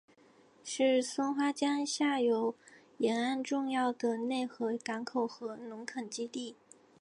[0.63, 2.55] 是松花江下游
[2.97, 6.55] 沿岸重要的内河港口和农垦基地。